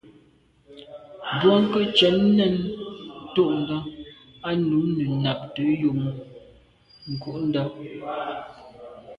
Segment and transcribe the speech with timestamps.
[1.39, 2.55] Bwɔ́ŋkə́’ cɛ̌d nɛ̂n
[3.33, 3.77] tûʼndá
[4.47, 5.97] á nǔm nə̀ nàptə̌ jùp
[7.21, 7.63] kghûndá.